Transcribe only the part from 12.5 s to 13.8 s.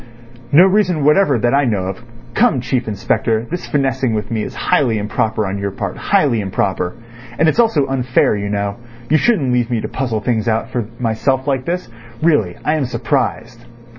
I am surprised."